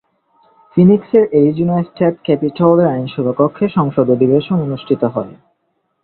[0.77, 5.33] ফিনিক্সের Arizona state ক্যাপিটলের আইনসভা কক্ষে সংসদ অধিবেশন অনুষ্ঠিত হয়।